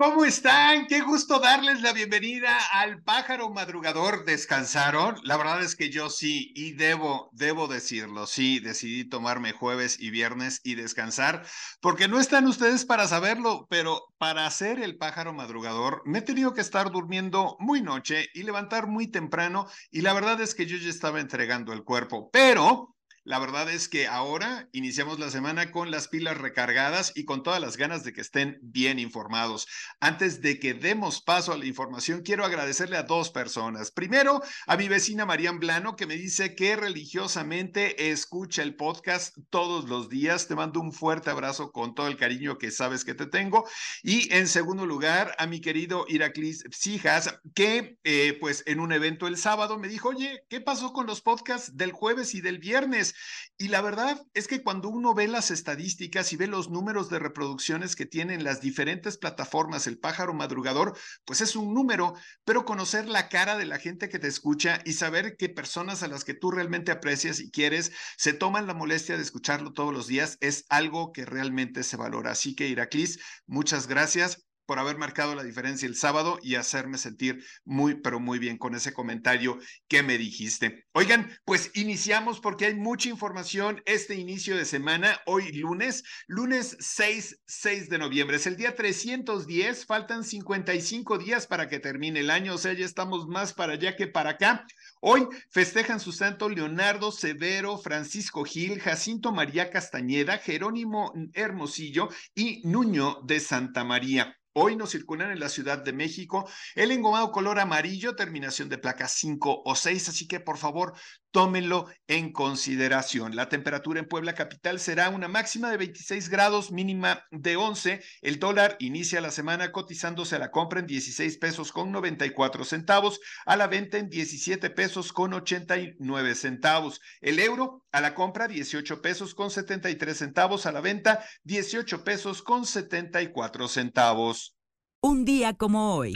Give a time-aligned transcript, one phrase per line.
[0.00, 0.86] ¿Cómo están?
[0.86, 4.24] Qué gusto darles la bienvenida al pájaro madrugador.
[4.24, 5.16] ¿Descansaron?
[5.24, 10.10] La verdad es que yo sí, y debo, debo decirlo, sí, decidí tomarme jueves y
[10.10, 11.44] viernes y descansar,
[11.80, 16.54] porque no están ustedes para saberlo, pero para hacer el pájaro madrugador me he tenido
[16.54, 20.76] que estar durmiendo muy noche y levantar muy temprano, y la verdad es que yo
[20.76, 22.94] ya estaba entregando el cuerpo, pero
[23.28, 27.60] la verdad es que ahora iniciamos la semana con las pilas recargadas y con todas
[27.60, 29.68] las ganas de que estén bien informados.
[30.00, 33.90] Antes de que demos paso a la información, quiero agradecerle a dos personas.
[33.90, 39.90] Primero, a mi vecina Marian Blano, que me dice que religiosamente escucha el podcast todos
[39.90, 40.48] los días.
[40.48, 43.68] Te mando un fuerte abrazo con todo el cariño que sabes que te tengo.
[44.02, 49.26] Y en segundo lugar, a mi querido Iraclis Psijas, que eh, pues en un evento
[49.26, 53.16] el sábado me dijo, oye, ¿qué pasó con los podcasts del jueves y del viernes?
[53.56, 57.18] Y la verdad es que cuando uno ve las estadísticas y ve los números de
[57.18, 63.08] reproducciones que tienen las diferentes plataformas, el pájaro madrugador, pues es un número, pero conocer
[63.08, 66.34] la cara de la gente que te escucha y saber que personas a las que
[66.34, 70.64] tú realmente aprecias y quieres se toman la molestia de escucharlo todos los días es
[70.68, 72.32] algo que realmente se valora.
[72.32, 77.42] Así que Iraklis, muchas gracias por haber marcado la diferencia el sábado y hacerme sentir
[77.64, 79.58] muy, pero muy bien con ese comentario
[79.88, 80.84] que me dijiste.
[80.92, 87.40] Oigan, pues iniciamos porque hay mucha información este inicio de semana, hoy lunes, lunes 6,
[87.46, 88.36] 6 de noviembre.
[88.36, 92.84] Es el día 310, faltan 55 días para que termine el año, o sea, ya
[92.84, 94.66] estamos más para allá que para acá.
[95.00, 103.22] Hoy festejan su santo Leonardo Severo, Francisco Gil, Jacinto María Castañeda, Jerónimo Hermosillo y Nuño
[103.24, 104.37] de Santa María.
[104.60, 106.50] Hoy nos circulan en la Ciudad de México.
[106.74, 110.94] El engomado color amarillo, terminación de placa 5 o 6, así que por favor
[111.30, 113.36] tómenlo en consideración.
[113.36, 118.02] La temperatura en Puebla capital será una máxima de 26 grados, mínima de 11.
[118.22, 123.20] El dólar inicia la semana cotizándose a la compra en 16 pesos con 94 centavos,
[123.46, 127.00] a la venta en 17 pesos con 89 centavos.
[127.20, 132.42] El euro a la compra 18 pesos con 73 centavos, a la venta 18 pesos
[132.42, 134.54] con 74 centavos.
[135.00, 136.14] Un día como hoy.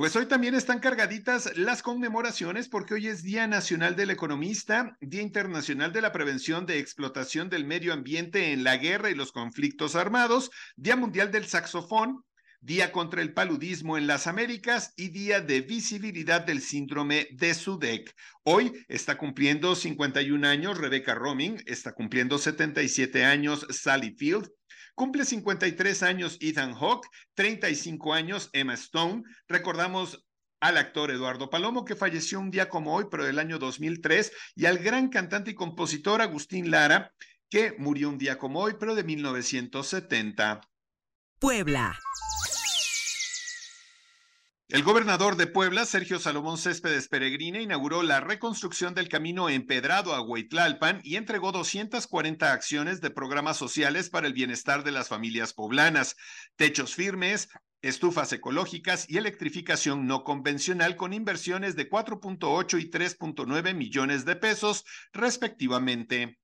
[0.00, 5.20] Pues hoy también están cargaditas las conmemoraciones porque hoy es Día Nacional del Economista, Día
[5.20, 9.96] Internacional de la Prevención de Explotación del Medio Ambiente en la Guerra y los Conflictos
[9.96, 12.24] Armados, Día Mundial del Saxofón,
[12.62, 18.14] Día contra el Paludismo en las Américas y Día de Visibilidad del Síndrome de SUDEC.
[18.42, 24.50] Hoy está cumpliendo 51 años Rebecca Roming, está cumpliendo 77 años Sally Field,
[25.00, 29.22] Cumple 53 años Ethan Hawke, 35 años Emma Stone.
[29.48, 30.26] Recordamos
[30.60, 34.66] al actor Eduardo Palomo, que falleció un día como hoy, pero del año 2003, y
[34.66, 37.14] al gran cantante y compositor Agustín Lara,
[37.48, 40.60] que murió un día como hoy, pero de 1970.
[41.38, 41.98] Puebla.
[44.70, 50.22] El gobernador de Puebla, Sergio Salomón Céspedes Peregrina, inauguró la reconstrucción del camino empedrado a
[50.22, 56.14] Huitlalpan y entregó 240 acciones de programas sociales para el bienestar de las familias poblanas,
[56.54, 57.48] techos firmes,
[57.82, 64.84] estufas ecológicas y electrificación no convencional con inversiones de 4.8 y 3.9 millones de pesos,
[65.12, 66.39] respectivamente.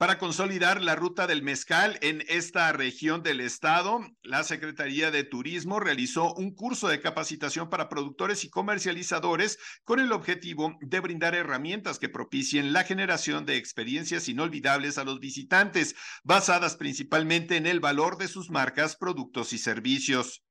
[0.00, 5.78] Para consolidar la ruta del mezcal en esta región del estado, la Secretaría de Turismo
[5.78, 11.98] realizó un curso de capacitación para productores y comercializadores con el objetivo de brindar herramientas
[11.98, 15.94] que propicien la generación de experiencias inolvidables a los visitantes,
[16.24, 20.42] basadas principalmente en el valor de sus marcas, productos y servicios.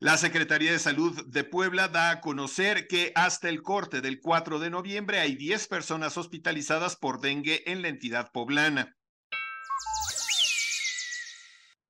[0.00, 4.60] La Secretaría de Salud de Puebla da a conocer que hasta el corte del 4
[4.60, 8.96] de noviembre hay 10 personas hospitalizadas por dengue en la entidad poblana.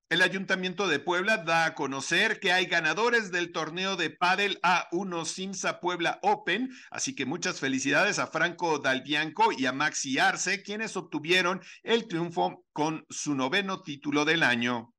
[0.09, 5.25] El Ayuntamiento de Puebla da a conocer que hay ganadores del torneo de pádel A1
[5.25, 10.97] Simsa Puebla Open, así que muchas felicidades a Franco Dalbianco y a Maxi Arce, quienes
[10.97, 14.95] obtuvieron el triunfo con su noveno título del año.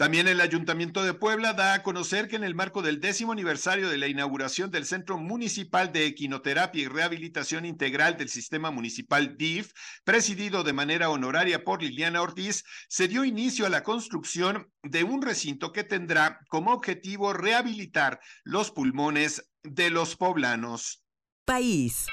[0.00, 3.90] También el Ayuntamiento de Puebla da a conocer que en el marco del décimo aniversario
[3.90, 9.72] de la inauguración del Centro Municipal de Equinoterapia y Rehabilitación Integral del Sistema Municipal DIF,
[10.02, 15.20] presidido de manera honoraria por Liliana Ortiz, se dio inicio a la construcción de un
[15.20, 21.04] recinto que tendrá como objetivo rehabilitar los pulmones de los poblanos.
[21.44, 22.06] País.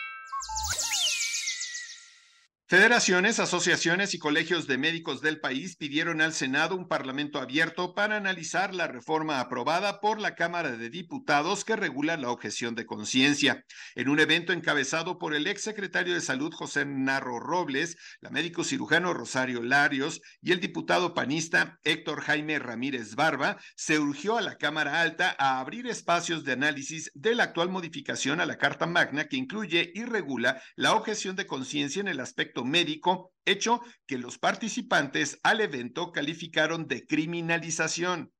[2.69, 8.18] Federaciones, asociaciones y colegios de médicos del país pidieron al Senado un parlamento abierto para
[8.18, 13.64] analizar la reforma aprobada por la Cámara de Diputados que regula la objeción de conciencia.
[13.96, 19.14] En un evento encabezado por el exsecretario de Salud José Narro Robles, la médico cirujano
[19.14, 25.00] Rosario Larios y el diputado panista Héctor Jaime Ramírez Barba, se urgió a la Cámara
[25.00, 29.38] Alta a abrir espacios de análisis de la actual modificación a la Carta Magna que
[29.38, 35.39] incluye y regula la objeción de conciencia en el aspecto médico, hecho que los participantes
[35.44, 38.31] al evento calificaron de criminalización.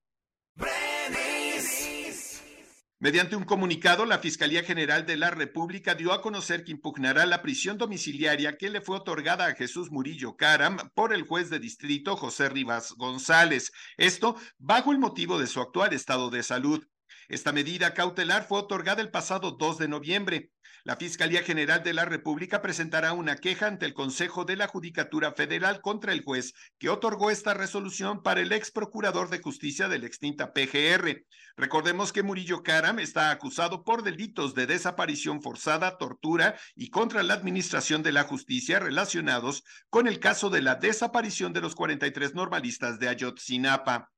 [3.00, 7.44] Mediante un comunicado, la Fiscalía General de la República dio a conocer que impugnará la
[7.44, 12.18] prisión domiciliaria que le fue otorgada a Jesús Murillo Caram por el juez de distrito
[12.18, 13.72] José Rivas González.
[13.98, 16.84] Esto bajo el motivo de su actual estado de salud.
[17.30, 20.52] Esta medida cautelar fue otorgada el pasado 2 de noviembre.
[20.88, 25.34] La Fiscalía General de la República presentará una queja ante el Consejo de la Judicatura
[25.34, 30.00] Federal contra el juez que otorgó esta resolución para el ex procurador de justicia de
[30.00, 31.25] la extinta PGR.
[31.57, 37.33] Recordemos que Murillo Caram está acusado por delitos de desaparición forzada, tortura y contra la
[37.33, 42.98] administración de la justicia relacionados con el caso de la desaparición de los 43 normalistas
[42.98, 44.10] de Ayotzinapa.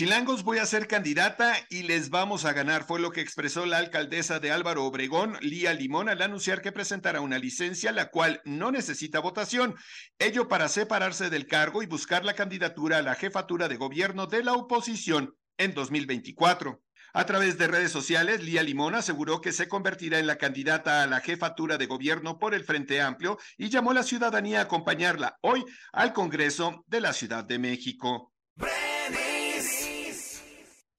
[0.00, 3.76] Chilangos, voy a ser candidata y les vamos a ganar, fue lo que expresó la
[3.76, 8.72] alcaldesa de Álvaro Obregón, Lía Limón, al anunciar que presentará una licencia, la cual no
[8.72, 9.76] necesita votación,
[10.18, 14.42] ello para separarse del cargo y buscar la candidatura a la jefatura de gobierno de
[14.42, 16.82] la oposición en 2024.
[17.12, 21.08] A través de redes sociales, Lía Limón aseguró que se convertirá en la candidata a
[21.08, 25.36] la jefatura de gobierno por el Frente Amplio y llamó a la ciudadanía a acompañarla
[25.42, 25.62] hoy
[25.92, 28.29] al Congreso de la Ciudad de México.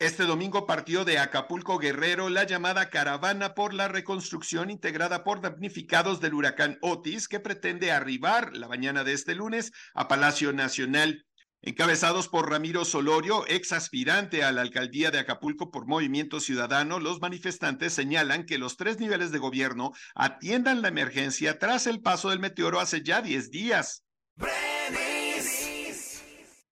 [0.02, 6.20] Este domingo partió de Acapulco Guerrero la llamada Caravana por la Reconstrucción integrada por damnificados
[6.20, 11.28] del huracán Otis que pretende arribar la mañana de este lunes a Palacio Nacional.
[11.62, 17.22] Encabezados por Ramiro Solorio, ex aspirante a la alcaldía de Acapulco por Movimiento Ciudadano, los
[17.22, 22.40] manifestantes señalan que los tres niveles de gobierno atiendan la emergencia tras el paso del
[22.40, 24.04] meteoro hace ya 10 días.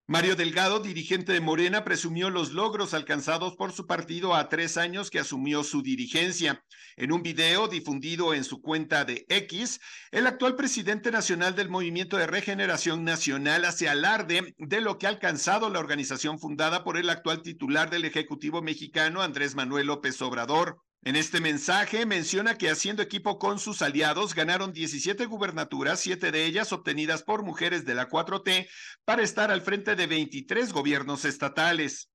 [0.09, 5.11] Mario Delgado, dirigente de Morena, presumió los logros alcanzados por su partido a tres años
[5.11, 6.65] que asumió su dirigencia.
[6.97, 9.79] En un video difundido en su cuenta de X,
[10.09, 15.09] el actual presidente nacional del Movimiento de Regeneración Nacional hace alarde de lo que ha
[15.09, 20.81] alcanzado la organización fundada por el actual titular del Ejecutivo mexicano, Andrés Manuel López Obrador.
[21.01, 26.45] En este mensaje menciona que haciendo equipo con sus aliados ganaron 17 gubernaturas, siete de
[26.45, 28.67] ellas obtenidas por mujeres de la 4T,
[29.05, 32.11] para estar al frente de 23 gobiernos estatales.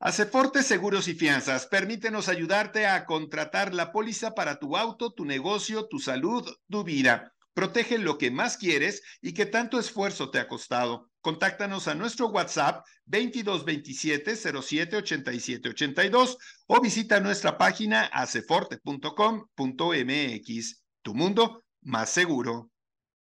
[0.00, 5.86] Aceforte Seguros y Fianzas, permítenos ayudarte a contratar la póliza para tu auto, tu negocio,
[5.86, 7.32] tu salud, tu vida.
[7.54, 11.08] Protege lo que más quieres y que tanto esfuerzo te ha costado.
[11.24, 16.36] Contáctanos a nuestro WhatsApp 2227 07 87 82
[16.66, 20.82] o visita nuestra página aceforte.com.mx.
[21.00, 22.68] Tu mundo más seguro.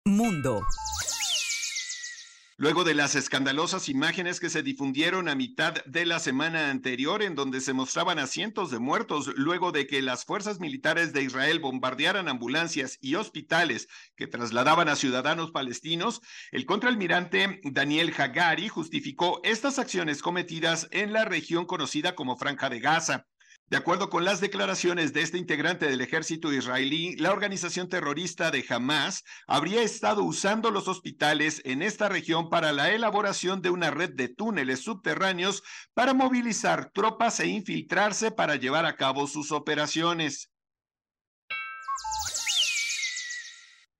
[0.05, 0.61] Mundo.
[2.61, 7.33] Luego de las escandalosas imágenes que se difundieron a mitad de la semana anterior, en
[7.33, 11.59] donde se mostraban a cientos de muertos luego de que las fuerzas militares de Israel
[11.59, 19.79] bombardearan ambulancias y hospitales que trasladaban a ciudadanos palestinos, el contraalmirante Daniel Hagari justificó estas
[19.79, 23.25] acciones cometidas en la región conocida como Franja de Gaza.
[23.71, 28.65] De acuerdo con las declaraciones de este integrante del ejército israelí, la organización terrorista de
[28.67, 34.09] Hamas habría estado usando los hospitales en esta región para la elaboración de una red
[34.13, 35.63] de túneles subterráneos
[35.93, 40.50] para movilizar tropas e infiltrarse para llevar a cabo sus operaciones.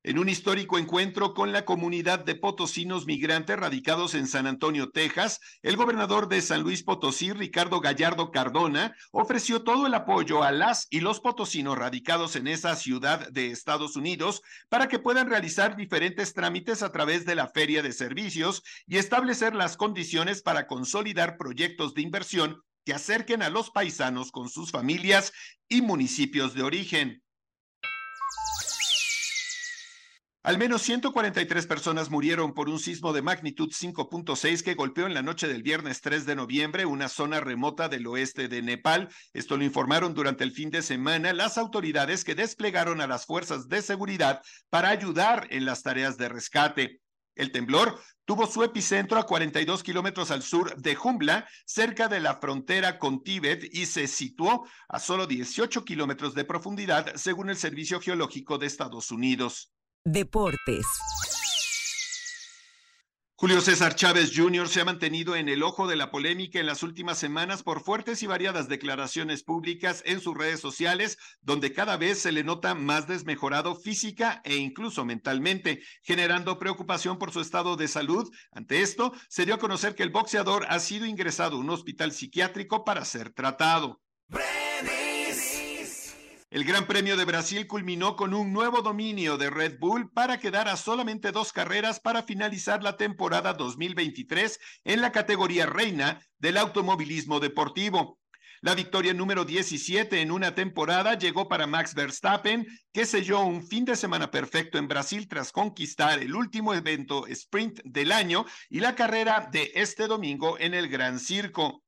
[0.04, 5.40] En un histórico encuentro con la comunidad de potosinos migrantes radicados en San Antonio, Texas,
[5.62, 10.88] el gobernador de San Luis Potosí, Ricardo Gallardo Cardona, ofreció todo el apoyo a las
[10.90, 16.34] y los potosinos radicados en esa ciudad de Estados Unidos para que puedan realizar diferentes
[16.34, 21.94] trámites a través de la feria de servicios y establecer las condiciones para consolidar proyectos
[21.94, 25.32] de inversión que acerquen a los paisanos con sus familias
[25.70, 27.22] y municipios de origen.
[30.44, 35.22] Al menos 143 personas murieron por un sismo de magnitud 5.6 que golpeó en la
[35.22, 39.10] noche del viernes 3 de noviembre una zona remota del oeste de Nepal.
[39.34, 43.70] Esto lo informaron durante el fin de semana las autoridades que desplegaron a las fuerzas
[43.70, 47.02] de seguridad para ayudar en las tareas de rescate.
[47.36, 52.38] El temblor tuvo su epicentro a 42 kilómetros al sur de Jumbla, cerca de la
[52.38, 58.02] frontera con Tíbet, y se situó a solo 18 kilómetros de profundidad, según el Servicio
[58.02, 59.72] Geológico de Estados Unidos.
[60.06, 60.88] Deportes.
[63.36, 64.68] Julio César Chávez Jr.
[64.68, 68.24] se ha mantenido en el ojo de la polémica en las últimas semanas por fuertes
[68.24, 73.08] y variadas declaraciones públicas en sus redes sociales, donde cada vez se le nota más
[73.08, 78.28] desmejorado física e incluso mentalmente, generando preocupación por su estado de salud.
[78.52, 82.12] Ante esto, se dio a conocer que el boxeador ha sido ingresado a un hospital
[82.12, 84.02] psiquiátrico para ser tratado.
[86.52, 90.68] El Gran Premio de Brasil culminó con un nuevo dominio de Red Bull para quedar
[90.68, 97.40] a solamente dos carreras para finalizar la temporada 2023 en la categoría reina del automovilismo
[97.40, 98.20] deportivo.
[98.60, 103.86] La victoria número 17 en una temporada llegó para Max Verstappen, que selló un fin
[103.86, 108.94] de semana perfecto en Brasil tras conquistar el último evento sprint del año y la
[108.94, 111.82] carrera de este domingo en el Gran Circo.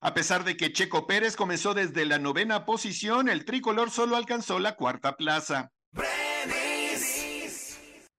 [0.00, 4.60] A pesar de que Checo Pérez comenzó desde la novena posición, el tricolor solo alcanzó
[4.60, 5.72] la cuarta plaza.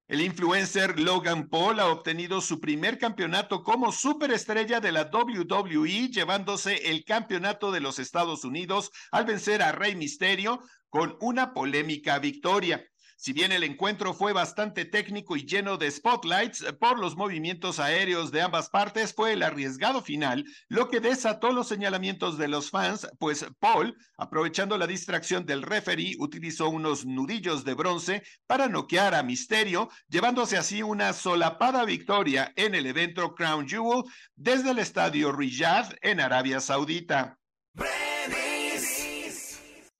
[0.09, 6.89] El influencer Logan Paul ha obtenido su primer campeonato como superestrella de la WWE, llevándose
[6.89, 12.83] el campeonato de los Estados Unidos al vencer a Rey Misterio con una polémica victoria.
[13.21, 18.31] Si bien el encuentro fue bastante técnico y lleno de spotlights por los movimientos aéreos
[18.31, 23.09] de ambas partes, fue el arriesgado final lo que desató los señalamientos de los fans,
[23.19, 29.21] pues Paul, aprovechando la distracción del referee, utilizó unos nudillos de bronce para noquear a
[29.21, 34.03] Misterio, llevándose así una solapada victoria en el evento Crown Jewel
[34.37, 37.37] desde el estadio Riyadh en Arabia Saudita.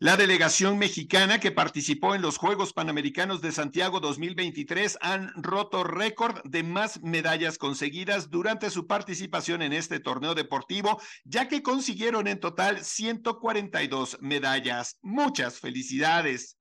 [0.01, 6.39] La delegación mexicana que participó en los Juegos Panamericanos de Santiago 2023 han roto récord
[6.45, 12.39] de más medallas conseguidas durante su participación en este torneo deportivo, ya que consiguieron en
[12.39, 14.97] total 142 medallas.
[15.01, 16.55] Muchas felicidades.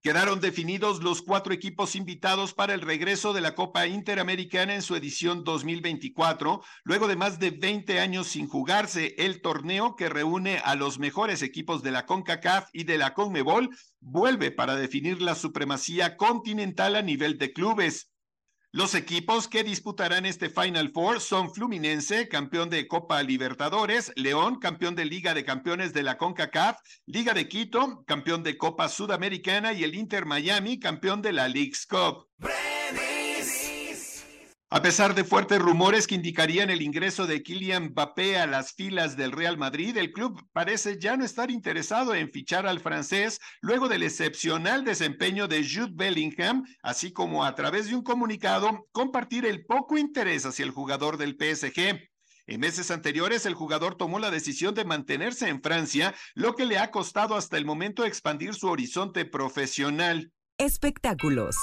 [0.00, 4.94] Quedaron definidos los cuatro equipos invitados para el regreso de la Copa Interamericana en su
[4.94, 10.76] edición 2024, luego de más de 20 años sin jugarse el torneo que reúne a
[10.76, 16.16] los mejores equipos de la CONCACAF y de la CONMEBOL, vuelve para definir la supremacía
[16.16, 18.08] continental a nivel de clubes.
[18.70, 24.94] Los equipos que disputarán este Final Four son Fluminense, campeón de Copa Libertadores, León, campeón
[24.94, 29.84] de Liga de Campeones de la CONCACAF, Liga de Quito, campeón de Copa Sudamericana y
[29.84, 32.28] el Inter Miami, campeón de la League's Cup.
[34.70, 39.16] A pesar de fuertes rumores que indicarían el ingreso de Kylian Mbappé a las filas
[39.16, 43.88] del Real Madrid, el club parece ya no estar interesado en fichar al francés luego
[43.88, 49.64] del excepcional desempeño de Jude Bellingham, así como a través de un comunicado compartir el
[49.64, 52.06] poco interés hacia el jugador del PSG.
[52.46, 56.78] En meses anteriores, el jugador tomó la decisión de mantenerse en Francia, lo que le
[56.78, 60.30] ha costado hasta el momento expandir su horizonte profesional.
[60.58, 61.56] Espectáculos.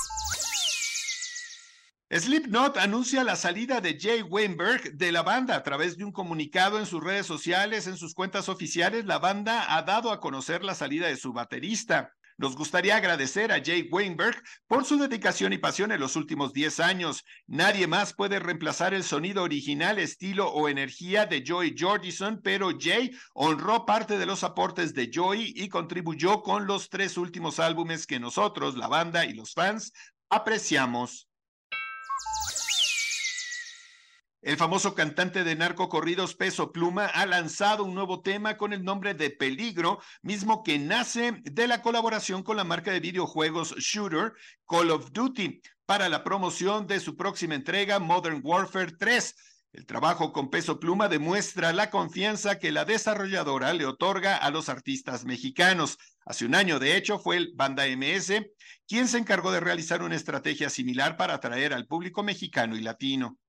[2.17, 6.79] Slipknot anuncia la salida de Jay Weinberg de la banda a través de un comunicado
[6.79, 9.03] en sus redes sociales, en sus cuentas oficiales.
[9.03, 12.13] La banda ha dado a conocer la salida de su baterista.
[12.37, 16.79] Nos gustaría agradecer a Jay Weinberg por su dedicación y pasión en los últimos 10
[16.79, 17.25] años.
[17.47, 23.11] Nadie más puede reemplazar el sonido original, estilo o energía de Joey Jordison, pero Jay
[23.33, 28.21] honró parte de los aportes de Joey y contribuyó con los tres últimos álbumes que
[28.21, 29.91] nosotros, la banda y los fans,
[30.29, 31.27] apreciamos.
[34.45, 39.15] El famoso cantante de narcocorridos Peso Pluma ha lanzado un nuevo tema con el nombre
[39.15, 44.33] de Peligro, mismo que nace de la colaboración con la marca de videojuegos Shooter
[44.67, 49.35] Call of Duty para la promoción de su próxima entrega Modern Warfare 3.
[49.73, 54.69] El trabajo con Peso Pluma demuestra la confianza que la desarrolladora le otorga a los
[54.69, 55.97] artistas mexicanos.
[56.23, 58.43] Hace un año, de hecho, fue el Banda MS
[58.87, 63.39] quien se encargó de realizar una estrategia similar para atraer al público mexicano y latino.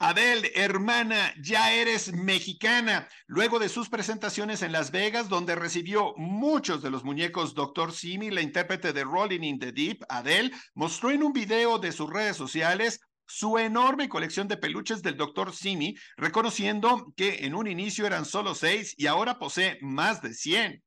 [0.00, 3.08] Adele, hermana, ya eres mexicana.
[3.26, 7.92] Luego de sus presentaciones en Las Vegas, donde recibió muchos de los muñecos Dr.
[7.92, 12.08] Simi, la intérprete de Rolling in the Deep, Adele, mostró en un video de sus
[12.08, 15.52] redes sociales su enorme colección de peluches del Dr.
[15.52, 20.84] Simi, reconociendo que en un inicio eran solo seis y ahora posee más de cien.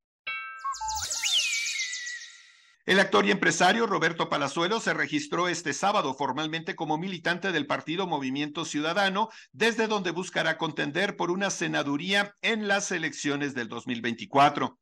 [2.91, 8.05] El actor y empresario Roberto Palazuelo se registró este sábado formalmente como militante del partido
[8.05, 14.77] Movimiento Ciudadano, desde donde buscará contender por una senaduría en las elecciones del 2024.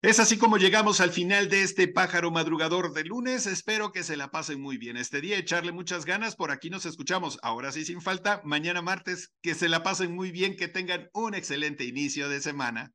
[0.00, 3.44] Es así como llegamos al final de este pájaro madrugador de lunes.
[3.44, 6.34] Espero que se la pasen muy bien este día, echarle muchas ganas.
[6.34, 9.34] Por aquí nos escuchamos, ahora sí sin falta, mañana martes.
[9.42, 12.94] Que se la pasen muy bien, que tengan un excelente inicio de semana.